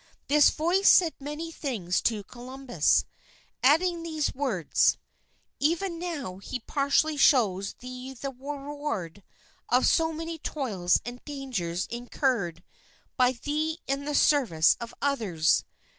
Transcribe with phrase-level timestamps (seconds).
[0.29, 3.05] This Voice said many things to Columbus,
[3.61, 4.97] adding these words,
[5.59, 9.21] "Even now He partially shows thee the reward
[9.69, 12.63] of so many toils and dangers incurred
[13.15, 15.65] by thee in the service of others.